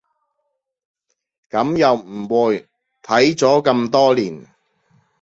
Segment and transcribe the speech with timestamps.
[1.51, 2.67] 噉又唔會，
[3.03, 4.47] 睇咗咁多年